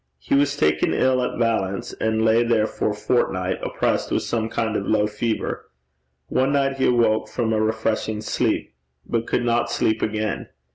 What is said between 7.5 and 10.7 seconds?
a refreshing sleep, but could not sleep again.